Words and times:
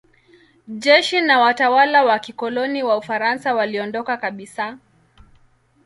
Jeshi 0.67 1.21
na 1.21 1.39
watawala 1.39 2.03
wa 2.03 2.19
kikoloni 2.19 2.83
wa 2.83 2.97
Ufaransa 2.97 3.53
waliondoka 3.55 4.17
kabisa. 4.17 4.77